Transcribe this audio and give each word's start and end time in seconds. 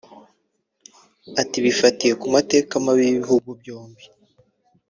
Ati 1.41 1.57
"Bifatiye 1.65 2.13
ku 2.21 2.27
mateka 2.35 2.73
mabi 2.85 3.01
y’ibihugu 3.05 3.49
byombi 3.59 4.03